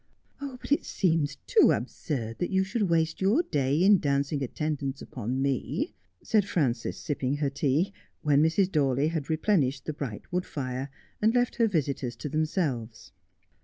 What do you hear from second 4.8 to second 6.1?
upon me,'